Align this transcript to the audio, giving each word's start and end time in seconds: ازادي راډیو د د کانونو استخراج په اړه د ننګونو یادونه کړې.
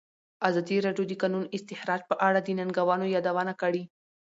ازادي 0.47 0.77
راډیو 0.85 1.03
د 1.07 1.09
د 1.17 1.19
کانونو 1.21 1.51
استخراج 1.57 2.01
په 2.09 2.15
اړه 2.27 2.39
د 2.41 2.49
ننګونو 2.59 3.05
یادونه 3.15 3.53
کړې. 3.61 3.83